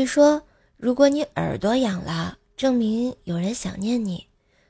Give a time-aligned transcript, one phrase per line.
[0.00, 0.40] 据说，
[0.78, 4.28] 如果你耳朵痒了，证明有人想念你；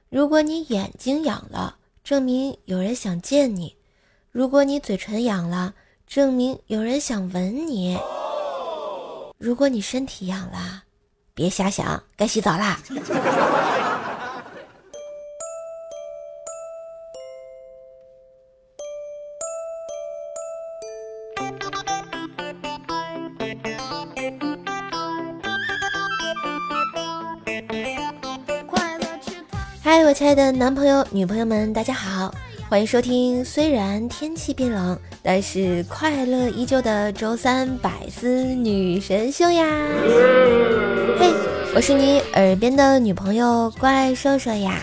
[0.08, 3.76] 如果你眼睛痒了，证明有人想见你；
[4.32, 5.74] 如果你嘴唇痒了，
[6.04, 7.96] 证明有人想吻你；
[9.38, 10.82] 如果你身体痒了，
[11.32, 12.80] 别瞎想，该洗澡啦。
[29.92, 32.32] 嗨，我亲爱的男朋友、女朋友们，大家好，
[32.68, 33.44] 欢迎收听。
[33.44, 39.66] 虽然天气变冷，但是快乐依旧的周三百思女神秀呀！
[41.18, 41.32] 嘿，
[41.74, 44.76] 我是你耳边的女朋友怪兽兽呀。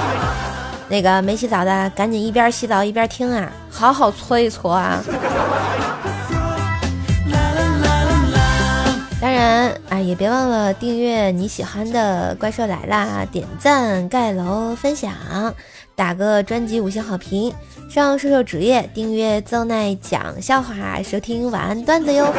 [0.88, 5.04] 那个没洗澡的，赶紧一边洗澡一边听啊，好好搓一搓啊。
[9.42, 15.12] 然啊，也别忘了订阅你喜欢的怪兽来啦，点赞、盖楼、分享，
[15.96, 17.52] 打个专辑五星好评，
[17.90, 22.32] 上兽兽主页订阅邹奈讲笑话，收听晚安段子哟。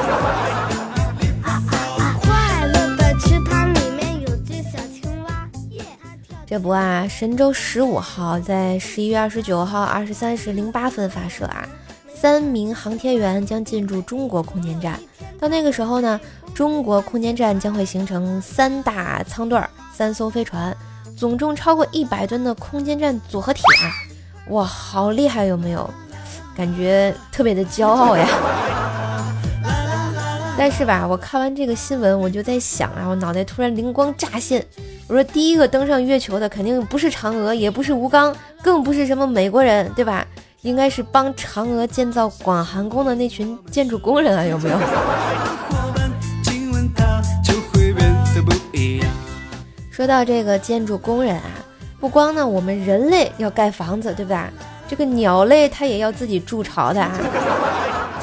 [6.47, 11.67] 这不啊，神舟十五号在十一月二十九号二十三时零八分发射啊，
[12.15, 14.97] 三名航天员将进驻中国空间站。
[15.43, 16.17] 到那个时候呢？
[16.55, 20.73] 中国空间站将会形成三大舱段、三艘飞船，
[21.17, 23.91] 总重超过一百吨的空间站组合体啊！
[24.51, 25.89] 哇，好厉害，有没有？
[26.55, 28.25] 感觉特别的骄傲呀！
[30.57, 34.65] 但是吧，我看完这个新闻，我就在想啊，我脑袋突然灵光乍现，
[35.09, 40.25] 我说第一个登上月球的肯定不是嫦娥，也不是吴刚，更不是什么美国人，对吧？
[40.63, 44.77] 应该是帮嫦娥建造广寒宫的那群建筑工人啊，有没有？
[49.91, 51.43] 说到这个建筑工人啊，
[51.99, 54.49] 不光呢，我们人类要盖房子，对吧？
[54.87, 57.11] 这个鸟类它也要自己筑巢的啊。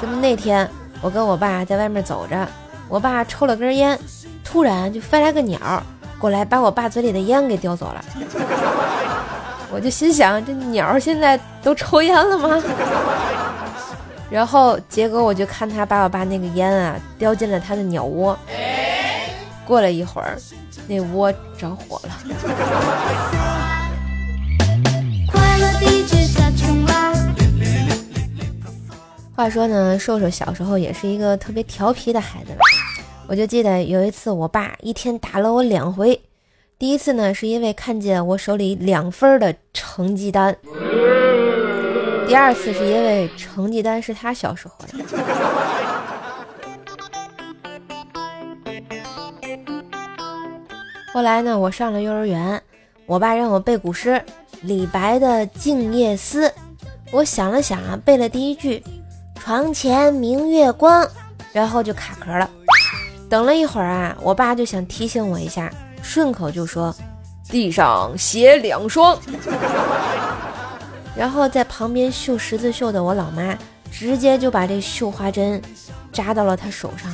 [0.00, 0.66] 就那天
[1.03, 2.48] 我跟我爸在外面走着，
[2.88, 3.98] 我爸抽了根烟，
[4.42, 5.82] 突然就飞来个鸟
[6.19, 8.03] 过来，把我爸嘴里的烟给叼走了。
[9.72, 12.62] 我就心想，这鸟现在都抽烟了吗？
[14.31, 18.38] 然后结果我就看他把我爸那个烟啊叼进了他的鸟窝。
[19.64, 20.36] 过了一会儿。
[20.88, 22.10] 那窝着火了。
[29.36, 32.50] 话说呢，瘦瘦小时候也是一个特别调皮的孩子。
[33.28, 36.20] 我就记得有一次，我爸一天打了我两回。
[36.80, 40.50] 第一次呢，是因为看见我手里两分的成绩单；
[42.26, 45.04] 第二次是因为成绩单是他小时候的。
[51.12, 52.62] 后来呢，我上了幼儿园，
[53.04, 54.18] 我爸让我背古诗，
[54.62, 56.48] 李白的《静夜思》。
[57.10, 58.82] 我想了想啊，背了第一句
[59.38, 61.06] “床前明月光”，
[61.52, 62.48] 然后就卡壳了。
[63.28, 65.70] 等了一会儿啊，我爸就想提醒我一下，
[66.12, 66.93] 顺口就说
[67.48, 69.16] ：“地上鞋两双。”
[71.15, 73.56] 然后在旁边绣十字绣的我老妈，
[73.93, 75.62] 直接就把这绣花针
[76.12, 77.12] 扎到了他手上。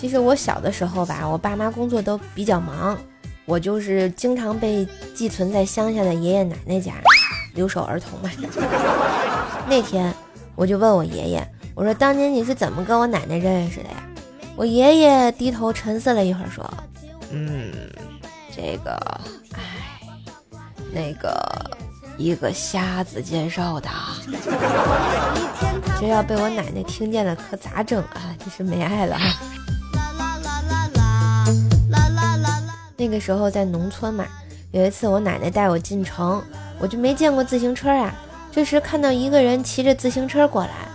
[0.00, 2.96] 其实我小的时候吧，我爸妈工作都比较忙，
[3.44, 6.94] 我就是经常被寄存在乡下的爷爷奶奶家，
[7.52, 8.30] 留守儿童嘛。
[9.68, 10.14] 那天
[10.54, 11.46] 我就问我爷爷，
[11.78, 14.02] 我说当年你是怎么跟我奶奶认识的呀？
[14.56, 16.68] 我爷爷低头沉思了一会儿，说
[17.30, 17.72] ：“嗯，
[18.52, 19.00] 这个，
[19.54, 20.00] 哎，
[20.92, 21.40] 那个
[22.16, 23.88] 一个瞎子介绍的。
[26.00, 28.34] 这要被我奶奶听见了，可咋整啊？
[28.44, 29.36] 这是没爱了哈。”
[32.98, 34.26] 那个时候在农村嘛，
[34.72, 36.42] 有一次我奶奶带我进城，
[36.80, 38.12] 我就没见过自行车啊。
[38.50, 40.87] 这时看到一个人骑着自行车过来，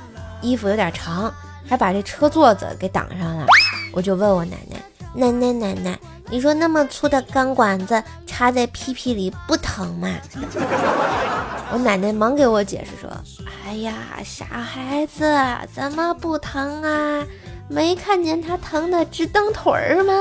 [0.43, 1.33] 衣服有点长，
[1.67, 3.47] 还把这车座子给挡上了。
[3.93, 4.77] 我就问我奶奶
[5.15, 5.97] ：“奶奶奶奶，
[6.29, 10.09] 你说那么粗的钢管子插在屁屁里不疼吗？”
[11.71, 13.09] 我奶奶忙给我解释说
[13.65, 15.35] ：“哎呀，傻孩子，
[15.73, 17.25] 怎么不疼啊？
[17.69, 20.13] 没看见他疼的直蹬腿儿吗？”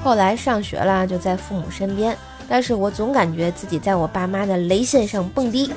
[0.02, 2.16] 后来上学了，就在父母身边，
[2.48, 5.70] 但是我总感觉自己在我爸妈的雷线上蹦迪。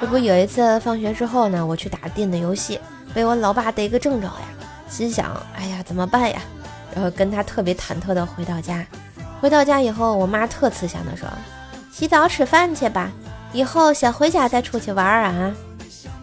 [0.00, 2.78] 这不有一次放学之后呢，我去打电子游戏，
[3.14, 4.48] 被我老爸逮个正着呀，
[4.88, 6.42] 心想，哎呀，怎么办呀？
[6.94, 8.84] 然后跟他特别忐忑的回到家，
[9.40, 11.28] 回到家以后，我妈特慈祥的说
[11.90, 13.10] ：“洗澡吃饭去吧，
[13.52, 15.54] 以后先回家再出去玩啊。”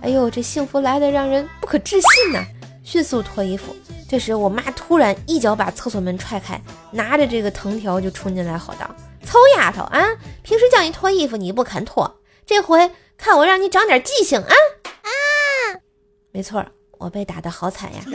[0.01, 2.43] 哎呦，这幸福来的让人不可置信呐！
[2.83, 3.75] 迅速脱衣服，
[4.07, 6.59] 这时我妈突然一脚把厕所门踹开，
[6.91, 8.89] 拿着这个藤条就冲进来，吼道
[9.31, 10.17] ：“臭丫头啊！
[10.43, 15.07] 平时叫你脱衣服你不肯脱，这回看我让你长点记性啊！”啊，
[16.33, 16.65] 没错，
[16.97, 18.01] 我被打的好惨呀！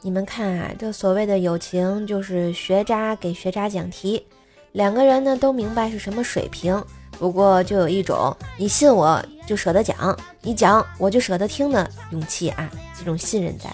[0.00, 4.24] 你们看啊，这所谓的友情就是学渣给学渣讲题，
[4.70, 6.80] 两个人呢都明白是什么水平，
[7.18, 13.70] 不过就有一种你信我就舍得讲，你讲我就舍得听的勇气啊，这种信任在。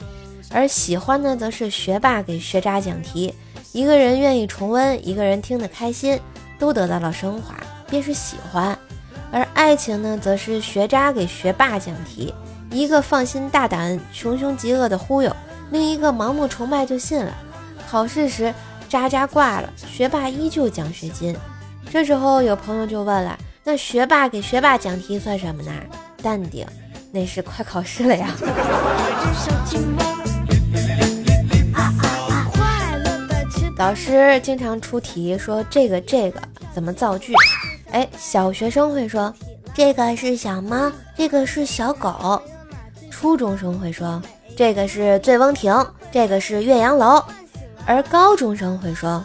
[0.52, 3.34] 而喜欢呢，则是学霸给学渣讲题，
[3.72, 6.20] 一个人愿意重温，一个人听得开心，
[6.60, 7.56] 都得到了升华，
[7.90, 8.78] 便是喜欢。
[9.32, 12.32] 而爱情呢，则是学渣给学霸讲题，
[12.70, 15.36] 一个放心大胆，穷凶极恶的忽悠。
[15.72, 17.34] 另一个盲目崇拜就信了，
[17.90, 18.54] 考试时
[18.88, 21.36] 渣渣挂了，学霸依旧奖学金。
[21.90, 25.72] 这时候有朋友就问了：那学霸给学霸讲题算什么呢？
[26.22, 26.66] 淡定，
[27.10, 28.28] 那是快考试了呀。
[33.78, 36.40] 老师经常出题说这个这个
[36.74, 37.32] 怎么造句？
[37.90, 39.34] 哎，小学生会说
[39.74, 42.40] 这个是小猫，这个是小狗。
[43.10, 44.22] 初中生会说。
[44.56, 45.74] 这个是醉翁亭，
[46.12, 47.20] 这个是岳阳楼，
[47.86, 49.24] 而高中生会说：“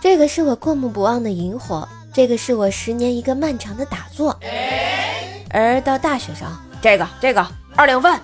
[0.00, 4.38] 这个是我过目不忘的萤火，这个是我十年一个漫长的打坐。”
[5.50, 6.48] 而到大学生，
[6.80, 8.20] 这个这个二两饭。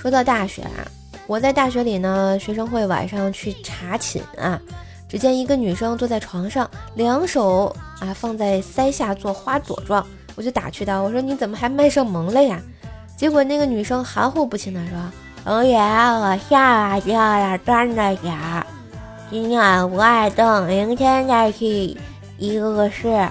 [0.00, 0.88] 说到大学啊，
[1.26, 4.58] 我在大学里呢，学生会晚上去查寝啊。
[5.06, 12.60] 只见一个女生坐在床上，两手啊放在腮下做花朵状，我就打趣道：“我说你怎么还卖上萌了呀？”
[13.16, 14.98] 结果那个女生含糊不清的说
[15.48, 18.66] ：“同学，我下就要站着点儿，
[19.30, 21.96] 今晚不爱动，明天再去
[22.36, 23.26] 一个个试。”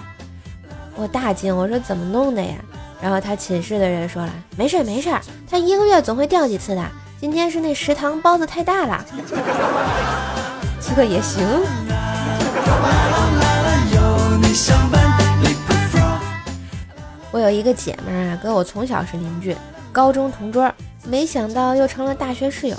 [0.98, 2.56] 我大惊，我说：“怎么弄的呀？”
[3.00, 5.16] 然后他寝室的人说了：“没事没事，
[5.48, 6.84] 他一个月总会掉几次的，
[7.22, 9.06] 今天是那食堂包子太大了。”
[10.82, 11.46] 这个也行。
[17.30, 19.56] 我有一个姐妹啊，跟我从小是邻居，
[19.92, 20.68] 高中同桌，
[21.10, 22.78] 没想到又成了大学室友。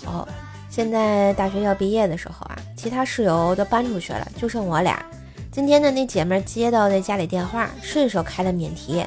[0.71, 5.03] 现在大学要毕业的时候啊，其他室友都搬出去了，就剩我俩。
[5.51, 9.05] 今天呢，那姐妹接到那家里电话，顺手开了免提，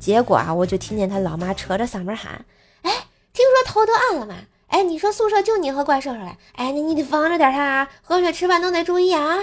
[0.00, 2.44] 结果啊，我就听见她老妈扯着嗓门喊
[2.82, 2.90] ：“哎，
[3.32, 4.34] 听说头都暗了吗？”
[4.68, 6.34] 哎，你说宿舍就你和怪兽兽了？
[6.54, 9.38] 哎，那你得防着点他啊，喝水吃饭都得注意啊。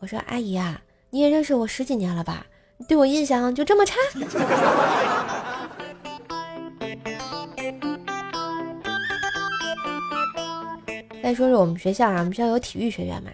[0.00, 0.80] 我说阿姨啊，
[1.10, 2.44] 你也认识我十几年了吧？
[2.88, 3.94] 对我印象就这么差？
[11.22, 13.30] 再说说我们学校啊，我们学校有体育学院嘛？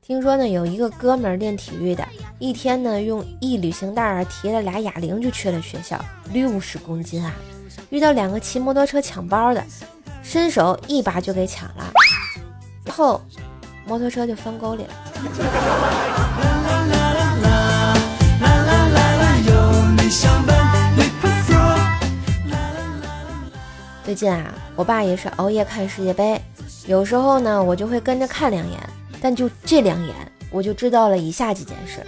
[0.00, 2.06] 听说呢，有一个哥们儿练体育的，
[2.38, 6.00] 一天呢用一旅行袋儿提了俩哑铃就去了学校，
[6.32, 7.32] 六十公斤啊！
[7.90, 9.64] 遇到两个骑摩托车抢包的。
[10.22, 11.92] 伸手一把就给抢了，
[12.84, 13.20] 然后
[13.84, 14.90] 摩托车就翻沟里了。
[24.04, 26.40] 最近啊，我爸也是熬夜看世界杯，
[26.92, 28.78] 有时候呢，我就会跟着看两眼，
[29.18, 30.14] 但就这两眼，
[30.50, 32.04] 我就知道了以下几件事：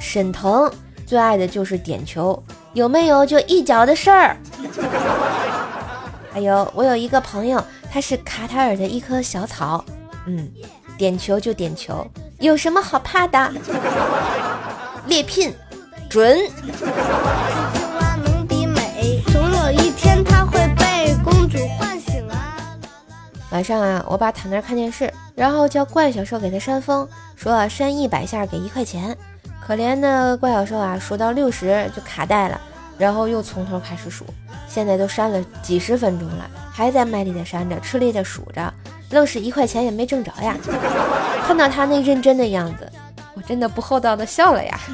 [0.00, 0.68] 沈腾
[1.06, 4.36] 最爱的就是点球，有没有就一脚的事儿。
[6.34, 9.84] 还有，我有一个朋友，他是卡塔尔的一棵小草，
[10.26, 10.50] 嗯，
[10.98, 12.04] 点球就点球，
[12.40, 13.52] 有什么好怕的？
[15.06, 15.54] 猎聘，
[16.10, 16.36] 准。
[23.58, 29.18] 晚上啊，我爸躺那看电视，然后叫怪小兽给他扇风，说扇一百下给一块钱。
[29.60, 32.60] 可怜的怪小兽啊，数到六十就卡带了。
[32.96, 34.24] 然后又从头开始数，
[34.68, 38.72] 现在都扇了几十分钟了，还在卖力的扇着，吃力的数着，
[39.10, 40.56] 愣是一块钱也没挣着呀！
[41.44, 42.88] 看到他那认真的样子，
[43.34, 44.78] 我真的不厚道的笑了呀！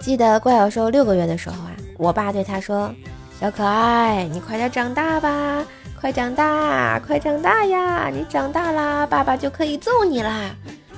[0.00, 1.67] 记得怪小兽六个月的时候啊，
[1.98, 2.94] 我爸对他说
[3.40, 5.64] ：“小可爱，你快点长大吧，
[6.00, 8.08] 快长大，快长大呀！
[8.08, 10.50] 你长大啦，爸爸就可以揍你啦。”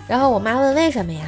[0.07, 1.25] 然后我妈问为什么呀？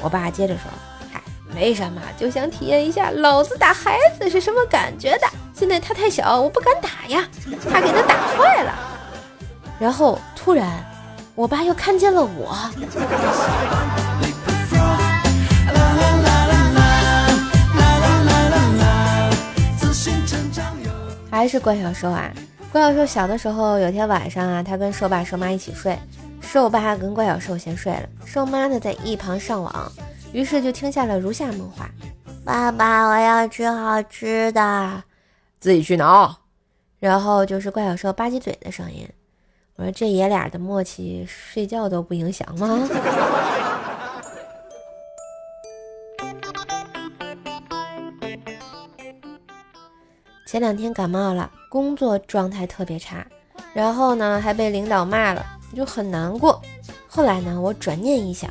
[0.00, 0.70] 我爸接着说
[1.12, 1.20] ：“嗨，
[1.52, 5.26] 没什么，就想体验一下老子打孩子是什么感觉的。
[5.52, 7.26] 现在他太小，我不敢打呀，
[7.68, 8.72] 怕给他打坏了。”
[9.80, 10.84] 然后突然，
[11.34, 12.56] 我爸又看见了我。
[21.36, 22.32] 还是怪小兽啊！
[22.72, 25.94] 怪小兽小的时候，有天晚上啊，他跟兽爸兽妈一起睡，
[26.40, 29.92] 兽爸跟怪小兽先睡了，兽妈呢在一旁上网，
[30.32, 31.90] 于是就听下了如下梦话：
[32.42, 35.04] 爸爸，我要吃好吃的，
[35.60, 36.34] 自己去拿。
[36.98, 39.06] 然后就是怪小兽吧唧嘴的声音。
[39.76, 42.88] 我说这爷俩的默契，睡觉都不影响吗？
[50.56, 53.26] 前两天感冒了，工作状态特别差，
[53.74, 55.44] 然后呢还被领导骂了，
[55.76, 56.62] 就很难过。
[57.06, 58.50] 后来呢，我转念一想，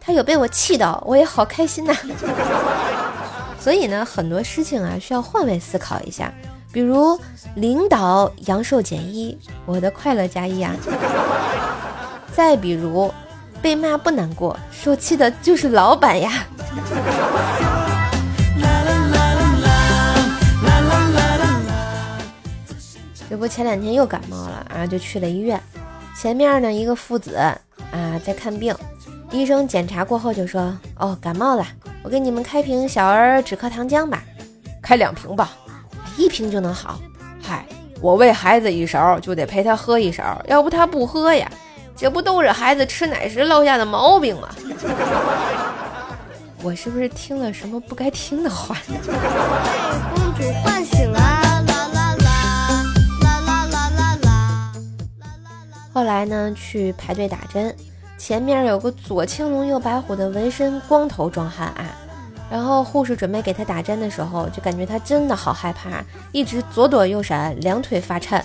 [0.00, 1.94] 他有被我气到，我也好开心呐。
[3.60, 6.34] 所以呢，很多事情啊需要换位思考一下。
[6.72, 7.16] 比如
[7.54, 10.74] 领导阳寿减一，我的快乐加一啊。
[12.32, 13.14] 再比如
[13.62, 16.44] 被骂不难过，受气的就是老板呀。
[23.36, 25.60] 这不前两天又感冒了啊，就去了医院。
[26.18, 27.54] 前面呢一个父子啊
[28.24, 28.74] 在看病，
[29.30, 31.66] 医生检查过后就说：“哦，感冒了，
[32.02, 34.22] 我给你们开瓶小儿止咳糖浆吧，
[34.80, 35.50] 开两瓶吧。”
[36.16, 36.98] 一瓶就能好，
[37.42, 37.66] 嗨，
[38.00, 41.46] 我喂孩子一勺就得陪他喝一勺，要不他不喝呀，
[41.94, 44.48] 这不都是孩子吃奶时落下的毛病吗？
[46.62, 48.74] 我是不是听了什么不该听的话？
[55.96, 57.74] 后来呢，去排队打针，
[58.18, 61.96] 前面有个左青龙右白虎的纹身光头壮汉啊。
[62.50, 68.44] 然后护士准备给他打针的时候，就感觉他真的好害怕，一直左躲右闪，两腿发颤。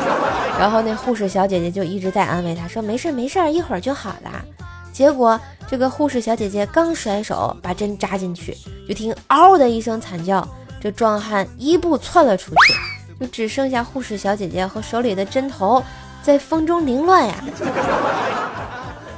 [0.60, 4.44] 然后那护士小姐姐就一直在安慰他说：“没事没事，一会儿就好了。”
[4.92, 8.54] 结果这个护士小姐姐刚甩手把针扎进去，
[8.86, 10.46] 就听“嗷”的一声惨叫，
[10.78, 12.74] 这壮汉一步窜了出去，
[13.18, 15.82] 就只剩下护士小姐姐和手里的针头
[16.22, 17.34] 在风中凌乱呀。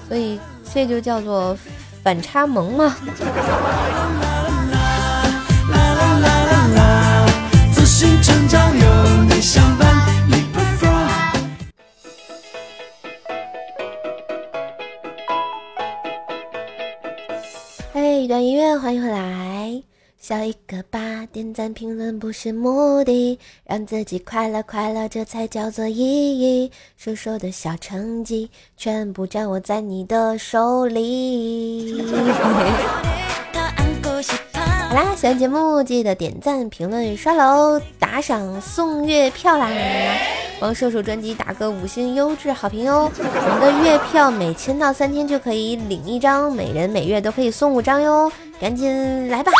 [0.09, 0.39] 所以
[0.73, 1.57] 这就叫做
[2.03, 2.97] 反差萌嘛。
[21.73, 26.71] 评论不是目的，让自己快乐快乐，这才叫做意义。
[26.97, 32.03] 瘦瘦的小成绩，全部掌握在你的手里。
[34.89, 39.69] 好啦，喜欢节目记得点赞、评论、刷楼、打赏、送月票啦！
[40.61, 43.11] 帮瘦瘦专辑打个五星优质好评哟！
[43.19, 48.31] 我们的月票每签到三天就可以领一张，每人每月都可以送五张哟！
[48.61, 49.51] 赶紧来吧！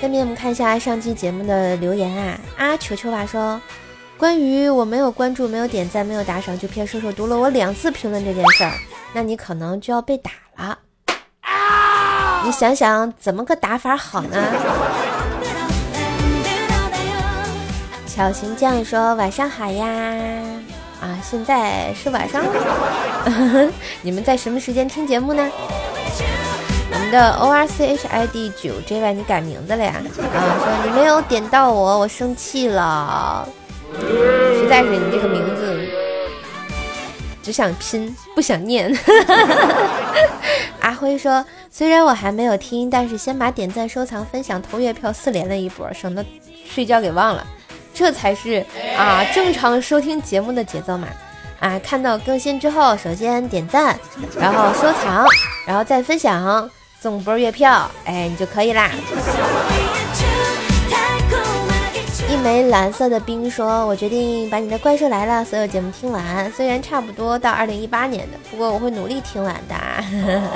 [0.00, 2.40] 下面我们看一下上期节目的留言啊！
[2.56, 3.60] 啊，球球吧说，
[4.16, 8.72] 关于我没有关注、没有点赞、没有打赏就骗瘦瘦读了我两次评论这件事儿。
[9.12, 10.78] 那你可能就要被打了，
[12.42, 14.42] 你想想怎么个打法好呢？
[18.06, 19.86] 小行酱说晚上好呀，
[21.02, 25.50] 啊，现在是晚上了， 你们在什么时间听节目呢？
[26.94, 29.94] 我们的 O R C H I D 九 J Y 你改名字了呀？
[30.32, 33.48] 啊，说你没有点到我，我生气了，
[33.98, 35.80] 实在是你这个名字。
[37.42, 38.96] 只想拼，不想念。
[40.78, 46.24] 阿辉说：“虽然我还没有听，但是先把点赞、收藏、分享、投月票四连了一波，省得
[46.64, 47.44] 睡觉给忘了。
[47.94, 48.64] 这才是
[48.96, 51.08] 啊正常收听节目的节奏嘛！
[51.60, 53.98] 啊，看到更新之后，首先点赞，
[54.38, 55.26] 然后收藏，
[55.66, 56.68] 然后再分享，
[57.00, 58.90] 送波月票，哎，你就可以啦。”
[62.28, 69.76] 一枚蓝色的冰说：“我决定把你的怪兽来了所有节目听完，虽然差不多到二零一八年的，不过我会努力听完的。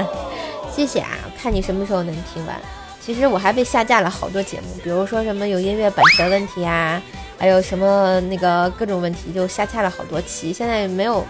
[0.74, 2.56] 谢谢啊，看你什么时候能听完。
[3.00, 7.00] 其实我还被下架了好多节目，比如说什么有音乐版权问题啊，
[7.38, 11.24] 还有什么那个各种问题，就下架了好多期，现在没有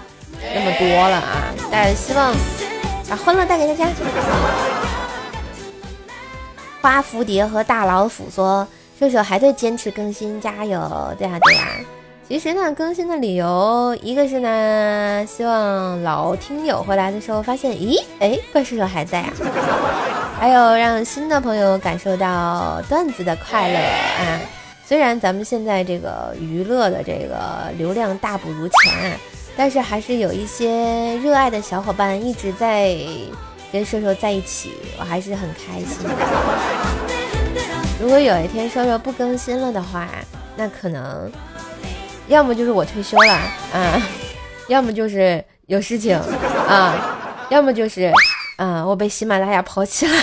[0.54, 1.52] 那么多了啊。
[1.70, 2.34] 但希望
[3.08, 3.88] 把欢乐带给大家。”
[6.80, 8.66] 花蝴蝶和大老虎说。
[8.98, 10.80] 射手还在坚持更新，加油！
[11.18, 11.68] 对呀对呀。
[12.26, 19.30] 其实呢，更新的理由一个是呢，希望老听友回来的时候发现，咦，哎，怪射手还在啊。
[20.40, 24.40] 还有让新的朋友感受到段子的快乐啊。
[24.88, 29.16] 虽然咱们现在这个娱乐的这个流量大不如前啊，
[29.56, 32.96] 但是还是有一些热爱的小伙伴一直在
[33.72, 36.10] 跟瘦瘦在一起，我还是很开心的。
[38.00, 40.06] 如果有一天瘦瘦不更新了的话，
[40.54, 41.28] 那可能
[42.28, 43.32] 要么就是我退休了
[43.72, 44.00] 啊，
[44.68, 46.16] 要么就是有事情
[46.68, 47.18] 啊，
[47.50, 48.12] 要么就是
[48.54, 50.14] 啊我被喜马拉雅抛弃了。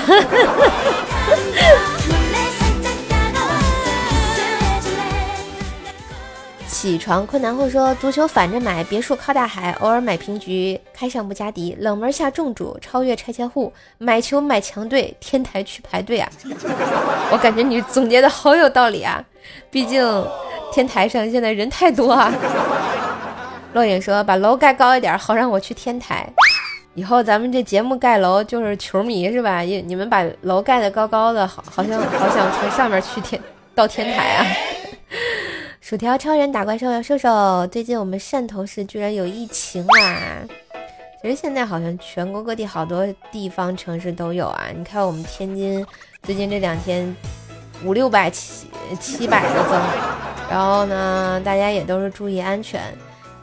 [6.83, 16.29] 起床困难户说：足球反着买，别墅靠大海，偶尔买平局，开上布加迪，冷门下重注，超越拆迁户，买球买强队，天台去排队啊！
[17.31, 19.23] 我感觉你总结的好有道理啊，
[19.71, 20.05] 毕竟
[20.73, 22.29] 天台上现在人太多啊。
[23.71, 26.27] 洛影说：把楼盖高一点，好让我去天台。
[26.95, 29.61] 以后咱们这节目盖楼就是球迷是吧？
[29.61, 33.41] 你你们把楼盖的高高的，好好像好想从上面去天
[33.73, 34.45] 到天台啊。
[35.83, 40.39] 薯条超人打怪兽要瘦瘦，最近我们汕头市居然有疫情啊！
[41.21, 44.67] 其实现在好像全国各地好多地方城市都有啊。
[44.73, 45.85] 你看我们天津
[46.21, 47.13] 最近这两天
[47.83, 49.77] 五六百七七百的增，
[50.49, 52.81] 然后呢，大家也都是注意安全。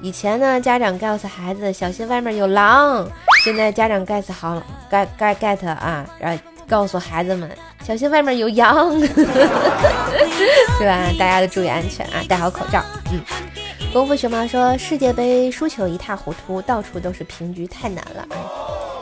[0.00, 3.06] 以前呢，家长告诉孩子小心外面有狼，
[3.44, 4.56] 现在家长 get 好
[4.90, 7.50] get get get 啊，然后告诉孩子们。
[7.82, 8.90] 小心外面有羊，
[10.78, 11.06] 是吧？
[11.18, 12.82] 大家都注意安全啊，戴好口罩。
[13.12, 13.20] 嗯，
[13.92, 18.26] 功夫熊猫说世界杯输球一塌糊涂，到处都是平局，太难了。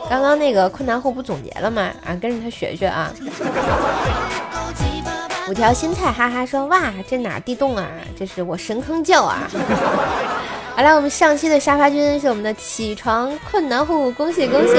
[0.09, 1.91] 刚刚那个困难户不总结了吗？
[2.05, 3.11] 啊，跟着他学学啊。
[5.47, 7.87] 五条新菜哈哈说哇，这哪地洞啊？
[8.17, 9.49] 这是我神坑教啊。
[10.75, 14.73] 好了，我们上期的沙发君是我们的起床困难户，恭喜恭喜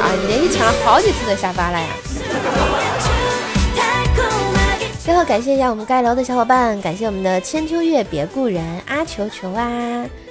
[0.00, 0.10] 啊！
[0.20, 1.86] 你连续抢了好几次的沙发了呀。
[5.04, 9.68] 最后感谢一下我们盖楼的小伙伴，感谢我们的千秋月、别故人、阿球球啊，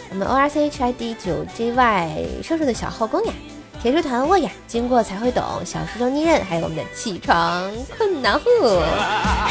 [0.09, 3.33] 我们 O R C H I D 九 J Y 瘦瘦的小后宫呀，
[3.79, 8.45] 铁树团沃呀，经过才会懂，小书生逆刃，还有我们的起床困难户，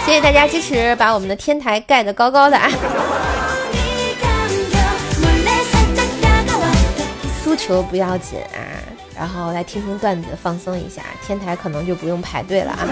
[0.04, 2.68] 谢谢大家支持，把我们的天台盖得高高的啊！
[7.44, 8.58] 输球不要紧啊，
[9.16, 12.88] 然后来听听段子放松一下，天台可能就不用排队了啊。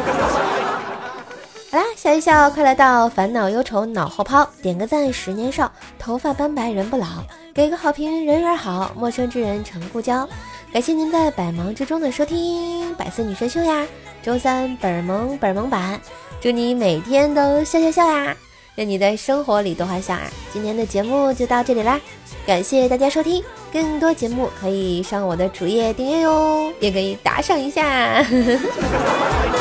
[1.72, 7.06] 好啦，笑一笑，快来到烦恼忧愁脑后抛，点个赞十年少，头发斑白人不老，
[7.54, 10.28] 给个好评人缘好，陌生之人成故交。
[10.72, 13.86] 感谢您在百忙之中的收听，百思女神秀呀，
[14.20, 16.00] 周三本萌本萌版，
[16.40, 18.36] 祝你每天都笑笑笑呀，
[18.80, 20.22] 愿你在生活里多欢笑啊！
[20.54, 22.00] 今天的节目就到这里啦，
[22.46, 27.82] 感谢大家收听，更多节目可以上我的主页订阅哟，也可以打赏一下。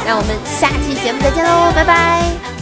[0.07, 2.58] 那我们下期节目再见喽，拜拜。